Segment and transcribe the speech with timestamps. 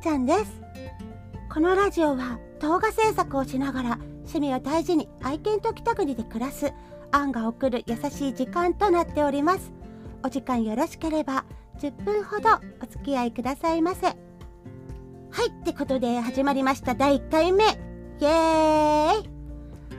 [0.00, 0.62] ちゃんです。
[1.52, 6.72] このラジオは動画制作をしながら趣味を大事に愛犬と北国で暮らす
[7.12, 9.72] アンが送る優しい時間となっております。
[10.22, 11.44] お時間よろしければ
[11.80, 12.48] 10分ほど
[12.82, 14.06] お付き合いくださいませ。
[14.06, 14.16] はい
[15.48, 16.94] ってことで始まりました。
[16.94, 17.64] 第1回目。
[17.64, 17.68] イ
[18.24, 19.30] エーイ。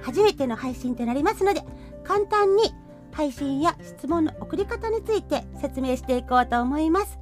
[0.01, 1.61] 初めての配信となりますので
[2.03, 2.73] 簡単に
[3.11, 7.19] 配信や質問の送り方について説明していこうと思います。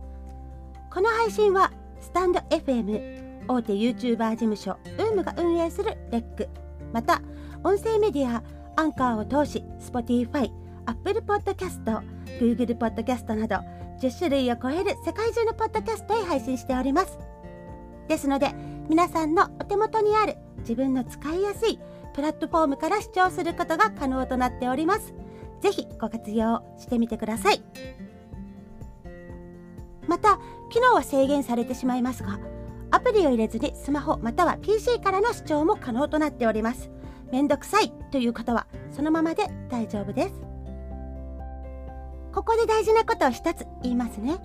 [0.94, 1.72] この配信は
[2.02, 6.48] スタンド FM 大手 YouTuber 事務所 UM が運営するレック。
[6.94, 7.22] また
[7.64, 8.44] 音声メディア
[8.76, 10.52] アンカーを通し Spotify、
[10.86, 11.84] Apple Podcast、
[12.40, 13.58] Google Podcast など
[14.02, 17.18] 10種類を超える世界中のポッドキャストへ配信しております。
[18.08, 18.54] ですので
[18.88, 21.80] 皆さんのお手元にある自分の使いやすい
[22.14, 25.14] プラットフォームから視聴することが可能となっております。
[25.62, 27.62] ぜひご活用してみてください。
[30.10, 32.40] また機能は制限されてしまいますが
[32.92, 36.90] アプリを入れずにスマホまたは PC からの視聴も可能となっております。
[37.32, 40.34] めんどくさいという方はそのままで大丈夫です。
[42.34, 44.40] ここで大事なことを一つ言いますね。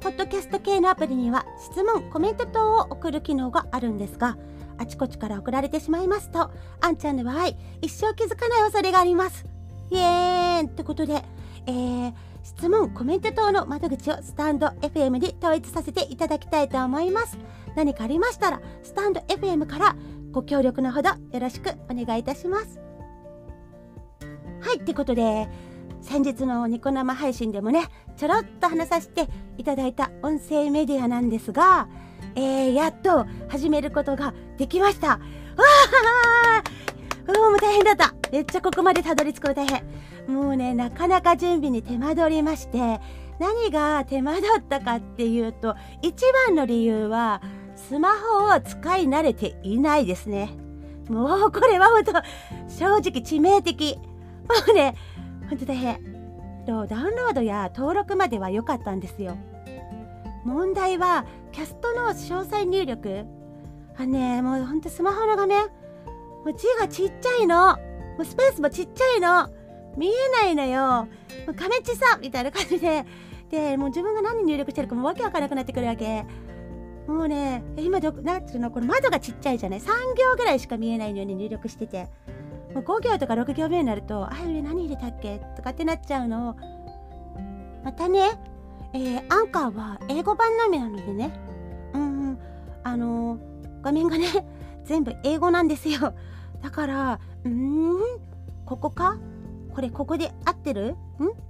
[0.00, 4.36] ポッドキャスト系のアプリには質問コメント等を送る機能があるんですが
[4.78, 7.48] あちこちから送られてしまいますとあんちゃんの場合
[7.80, 9.46] 一生気づかない恐れがあります。
[9.90, 11.24] イエーイってことで、
[11.66, 17.38] えー、質問コメント等の窓口をスタンド FM に統一させていただきたいと思います。
[17.76, 19.96] 何かありましたらスタンド FM から
[20.32, 22.80] ご協力のほどよろしくお願いいたします。
[24.60, 25.48] はいってことで
[26.00, 31.88] 先日のニコ生配信でもねちょろっと話させていただいた音声メディアなんですが、
[32.34, 35.08] えー、やっと始めることができました。
[35.08, 35.18] わ
[37.30, 38.14] あもう大変だった。
[38.30, 39.82] めっちゃここまでたどり着くの大変。
[40.26, 43.00] もうねなかなか準備に手間取りまして
[43.38, 47.42] 何が手間取ったかっていうと一番の理由は
[47.74, 50.50] スマホを使い慣れていないですね。
[51.08, 52.12] もうこれは本当
[52.68, 53.96] 正直致命的。
[53.96, 54.02] も
[54.72, 54.94] うね
[55.48, 56.10] 本当大変。
[56.66, 59.36] ダウンロードや登録までは良かったんですよ。
[60.44, 63.24] 問題はキャストの詳細入力。
[63.98, 65.66] あねもうほんとスマホの画面
[66.44, 67.76] もう字がちっちゃいの。
[67.76, 67.76] も
[68.20, 69.48] うスペースもちっちゃいの。
[69.96, 70.10] 見え
[70.42, 71.06] ないのよ。
[71.46, 73.04] もう画面小さみたいな感じで。
[73.50, 76.24] でもう自分が何入力してるかもわけわからなくなってくるわけ。
[77.06, 78.70] もうね今どなんていうの？
[78.70, 82.08] この窓がちっちゃいじゃない？3行ぐらいしか見えないように入力してて。
[82.74, 85.40] もう5行とか6行目になるとあれ何入れたっけ？
[85.56, 86.56] とかってなっちゃうの。
[87.82, 88.38] またね、
[88.92, 91.32] えー、アンカーは英語版のみなのでね。
[91.94, 92.38] うん。
[92.84, 93.40] あのー、
[93.82, 94.26] 画面がね
[94.90, 96.14] 全部英語なんですよ。
[96.60, 98.00] だからうん
[98.66, 99.18] ここか？
[99.72, 100.96] これここで合ってる？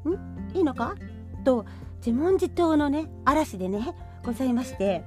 [0.04, 0.10] ん？
[0.10, 0.54] ん？
[0.54, 0.94] いいのか？
[1.42, 1.64] と
[2.04, 3.94] 自問自答のね嵐でね
[4.26, 5.06] ございまして。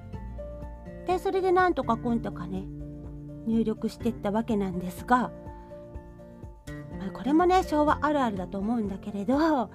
[1.06, 2.64] でそれでなんとかこんとかね
[3.46, 5.30] 入力してったわけなんですが、
[6.98, 9.70] ま、これもね昭和あるあるだと思うんだけれど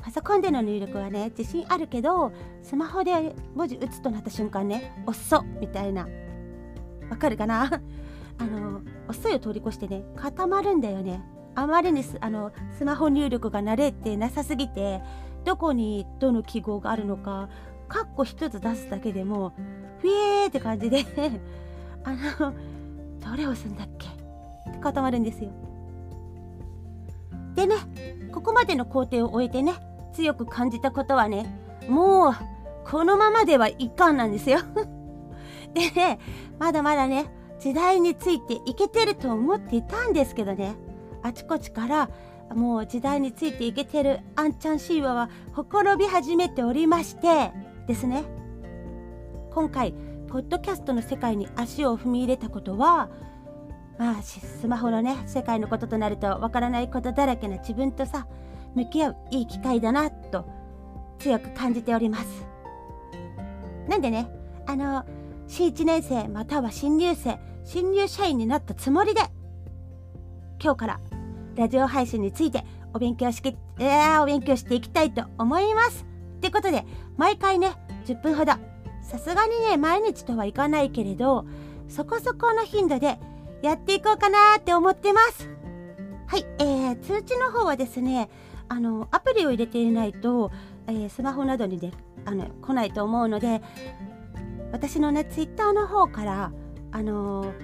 [0.00, 2.32] パソコンでの入力はね自信あるけど
[2.62, 6.08] スマホで文字打つとなった瞬間ね遅っみたいな
[7.12, 7.70] わかるかな？
[8.38, 11.22] あの遅いを通り越してね固まるんだよね。
[11.54, 15.02] あまりにあのスマホ入力が慣れてなさすぎて
[15.44, 17.50] どこにどの記号があるのか
[17.88, 19.52] カッコ一つ出すだけでも
[20.00, 20.10] フィ
[20.44, 21.04] エーって感じで
[22.04, 22.54] あの
[23.20, 24.08] どれ押すんだっけ？
[24.70, 25.50] って固まるんですよ。
[27.54, 27.74] でね
[28.32, 29.74] ここまでの工程を終えてね
[30.14, 31.54] 強く感じたことはね
[31.86, 32.32] もう
[32.90, 34.60] このままではいかんなんですよ。
[35.74, 36.18] でね
[36.58, 40.74] まだまだね時代についていけてると思っていたんですけどね。
[41.22, 42.10] あちこちから
[42.52, 47.52] もう時代についていけてるあんちゃん神話はほころび始めておりまして
[47.86, 48.24] ですね。
[49.54, 49.94] 今回
[50.28, 53.10] ポッドキャストの世界に足を踏み入れたことは
[53.98, 58.26] まあスマホのね世界のこととなるとわからないことだらけな自分とさ
[58.74, 60.46] 向き合ういい機会だなと
[61.18, 62.46] 強く感じております。
[63.88, 64.28] なんでね
[64.66, 65.04] あの
[65.52, 69.20] 新1年生または新入生新入社員になったつもりで。
[70.58, 71.00] 今日から
[71.56, 72.64] ラジオ配信について
[72.94, 76.06] お勉強しき、えー、お勉強していきたいと思います。
[76.38, 76.86] ってことで
[77.18, 77.74] 毎回ね
[78.06, 78.52] 10分ほど
[79.02, 81.44] さすがにね毎日とはいかないけれど
[81.86, 83.18] そこそこの頻度で
[83.60, 85.50] やっていこうかなって思ってます。
[86.28, 88.30] はい、えー、通知の方はですね
[88.70, 90.50] あのアプリを入れていないと、
[90.86, 91.92] えー、スマホなどにで
[92.24, 93.60] あの来ないと思うので
[94.72, 96.52] 私のねツイッターの方から
[96.90, 97.54] あの、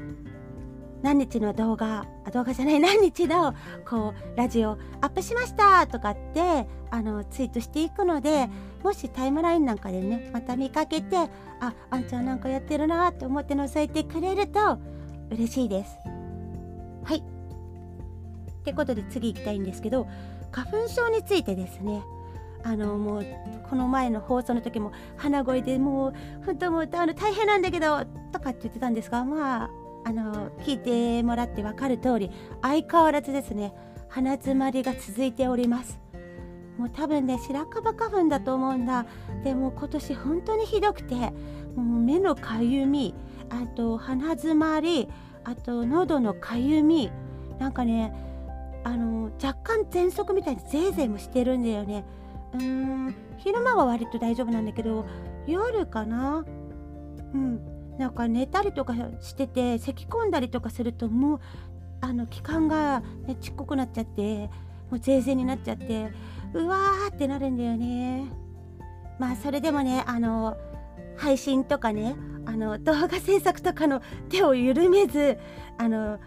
[1.03, 3.55] 何日の動画動画じゃない何日の
[3.89, 8.49] こうラジオアップしましたとかってあのツイートしていくので
[8.83, 11.17] もしタイムラインなんかでねまた見かけて
[11.61, 14.79] ああんちゃんなんかやってるなって思って覗いてくれると
[15.31, 15.97] 嬉しいです。
[17.05, 17.23] はいっ
[18.65, 20.09] てことで次行きたいんですけど
[20.51, 22.03] 花粉症についてですね
[22.65, 23.27] あのもう
[23.69, 26.15] この前の放送の時も鼻声でもう
[26.45, 29.71] 本当もう歌うの大変なんだけどとかって言ってたんですがまあ
[30.05, 32.31] あの聞いてもらって分かる通り
[32.63, 33.73] 相変わらずですね
[34.09, 36.01] 鼻づまりが続いております。
[36.79, 39.05] もう多分ね白樺花粉だと思うんだ。
[39.43, 41.33] でも今年本当にひどくても
[41.77, 43.15] う目のかゆみ
[43.51, 45.09] あと鼻づまり
[45.45, 47.11] あと喉のかゆみ
[47.59, 48.15] なんかね
[48.85, 52.05] あの若干喘息みたいにゼーゼーもしてるんだよね。
[52.55, 55.07] うーん昼間は割と大丈夫なんだけど
[55.47, 56.45] 夜かな？
[57.35, 57.61] うん。
[57.99, 61.41] なんか寝たりとかしてて咳き込んだりとかするともう
[62.01, 64.47] あの気管が、ね、ちっこくなっちゃって
[64.89, 66.13] もうゼーゼーになっちゃって
[66.55, 68.31] うわーってなるんだよね。
[69.19, 70.57] まあそれでもねあの
[71.17, 72.15] 配信とかね
[72.47, 75.37] あの動画制作とかの手を緩めず
[75.77, 76.21] あの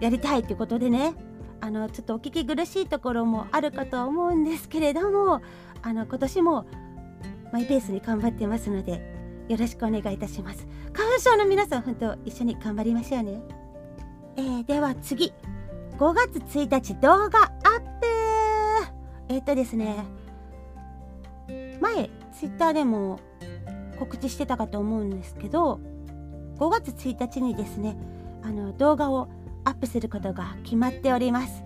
[0.00, 1.14] やりたいってことでね。
[1.62, 5.40] あのちょっとお聞き苦しいところもあるかとは思うんですけれども
[5.80, 6.66] あの今年も
[7.52, 9.00] マイペースに頑張ってますので
[9.48, 10.66] よろしくお願いいたします。
[10.92, 13.40] 花粉症の皆さん本当一緒に頑張りましょうね、
[14.36, 15.32] えー、では次。
[15.98, 18.06] 5月1日動画アップ。
[19.28, 20.04] えっ、ー、とですね
[21.80, 23.20] 前ツイッターでも
[24.00, 25.78] 告知してたかと思うんですけど
[26.58, 27.96] 5月1日にですね
[28.42, 29.28] あの動画を
[29.64, 31.64] アップすることが決まっております。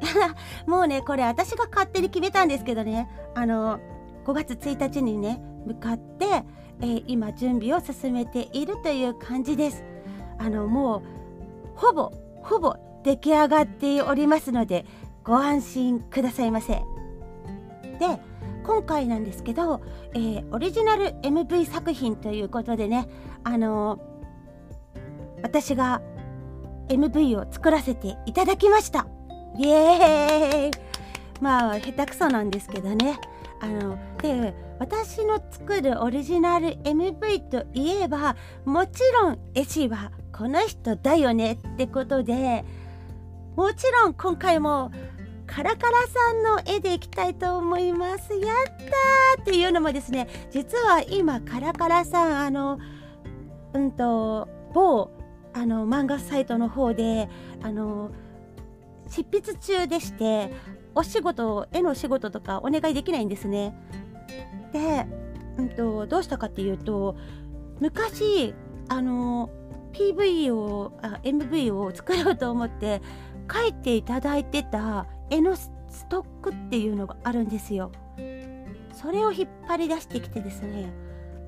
[0.66, 3.08] もうねこれ私が勝手に決めたんですけどね。
[3.34, 3.78] あの
[4.24, 6.44] 5月1日にね向かって、
[6.80, 9.84] えー、今準備を進めているという感じです。
[10.38, 11.02] あのもう
[11.74, 14.84] ほぼほぼ出来上がっておりますので
[15.24, 16.74] ご安心くださいませ。
[16.74, 16.82] で
[18.64, 19.80] 今回なんですけど、
[20.14, 23.08] えー、オリジナル MV 作品ということでね
[23.42, 23.98] あの
[25.42, 26.02] 私が
[26.88, 29.06] MV を作らせていただきました。
[29.58, 30.80] イエーイ。
[31.40, 33.18] まあ下手くそなんですけどね。
[33.60, 42.64] あので私の作るオリジナル MV といえばもちろん絵師はこの人だよねってことで
[43.56, 44.92] もちろん今回も
[45.46, 48.32] カラカラさんの絵でいきたいと思います。
[48.34, 52.78] やったーっていうのもですね実は今カラカラさんあの
[53.72, 55.10] うんと某
[55.54, 57.28] あの漫画サイトの方で
[57.62, 58.10] あの
[59.08, 60.52] 執筆中でして
[60.94, 63.74] お仕事絵のお仕事とかお願いできないんですね。
[64.72, 65.06] で、
[65.56, 67.16] うんと、どうしたかっていうと
[67.80, 68.54] 昔
[68.88, 69.50] あの
[69.92, 73.00] PV をあ MV を作ろうと思って
[73.50, 75.70] 書いていただいてた絵のス
[76.08, 77.90] トックっていうのがあるんですよ。
[78.92, 80.92] それを引っ張り出してきてですね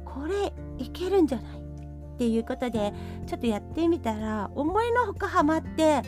[0.05, 1.60] これいけるんじゃない？
[2.21, 2.93] っていうことで
[3.27, 6.03] ちょっとやってみたら思いのほかハマってあ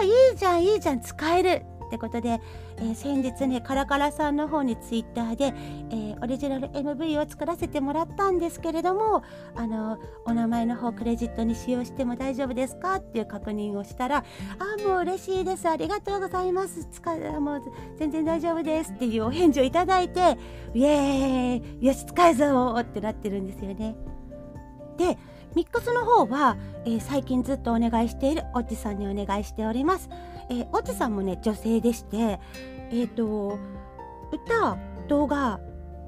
[0.00, 2.40] あいいじゃんいいじゃん使えるってことで、
[2.78, 5.54] えー、先日ねカラカラさんの方にツイッターで、
[5.90, 9.22] えー、オリジナル MV を作らせてもらったんですけれども
[9.54, 12.96] あのお名前の方クレジットに使用しても大丈夫ですか？
[12.96, 14.24] っていう確認をしたら
[14.58, 17.62] あもう嬉しいですありがとうございます使もう
[18.00, 20.36] 全然大丈夫ですっていうお返事をいただいて
[20.74, 23.94] イエーイよし使えぞってなってるんですよね。
[24.96, 25.18] で
[25.56, 30.10] ミックスの方は、えー、最近ずっとお願いしているおじさんにお願いしております。
[30.50, 33.58] えー、おじさんもね女性でして、えーと、
[34.30, 34.76] 歌
[35.08, 35.58] 動画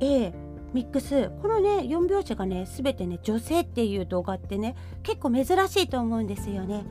[0.01, 0.35] 絵
[0.75, 6.85] ミックスこのね4拍子がね全てね女性っていう動画ってね結構珍しいと思うんですよね。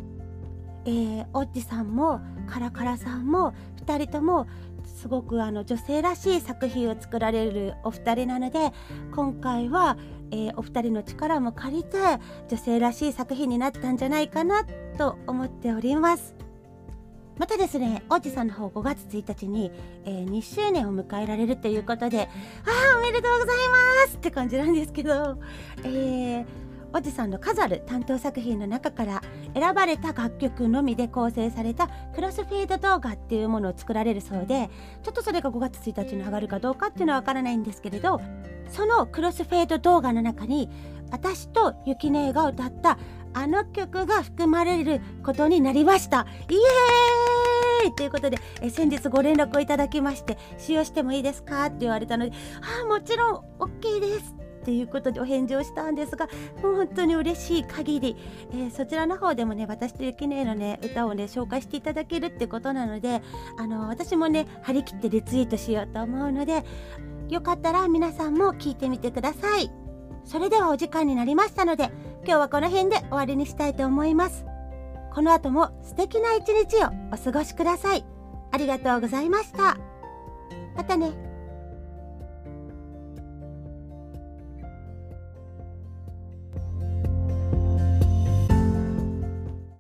[0.86, 3.54] えー、おっちさんもカラカラさんも
[3.86, 4.48] 2人とも
[4.88, 8.72] すごくあの女性らしい作品を作られるお二人なので
[9.14, 9.98] 今回は、
[10.32, 11.98] えー、お二人の力も借りて
[12.50, 14.66] 女性らしい作品になったんじゃないかな
[14.98, 16.36] と思っております。
[17.38, 19.72] またですね王子さんの方5月1日に、
[20.06, 22.26] えー、2周年を迎えられるということであ
[22.96, 23.56] あおめでとうござい
[24.08, 25.38] ますって感じなんですけど
[25.84, 29.22] えーおじさんの数ある担当作品の中から
[29.54, 34.70] 選ばれた楽曲のみで構成されたクロスフェード動画っていうものを作られるそうで
[35.04, 38.22] ちょっとそれが5月1日に上がるかどうかっていうのはわからないんですけれど
[38.70, 40.70] そのクロスフェード動画の中に
[41.12, 42.98] 私とゆきねえが歌った
[43.34, 46.26] あの曲が含まれることになりました。
[46.50, 47.96] イエーイ！
[47.96, 51.66] ということでえ先日ご連絡をいただきまして使用してもいいですか？
[51.68, 52.36] って言われたので
[52.82, 54.47] あもちろん OK です。
[54.58, 56.28] っっていうことでお返事をしたんですが
[56.62, 58.18] 本当に嬉しい限り、
[58.52, 63.22] えー、そちらの方でもね私とゆきねえのね歌をね紹介していただけるってことなので
[63.58, 66.66] あの私もね張り切ってリツイートしようと思うので
[67.30, 69.72] よかったら皆さんも聞いてみてください。
[70.26, 71.86] それではお時間になりましたので
[72.26, 74.46] 今日はこの辺で終わりにしたいと思います。
[75.14, 78.06] この後も素敵な一日をお過ごしください。
[78.52, 79.78] ありがとうございました。
[80.76, 81.27] またね。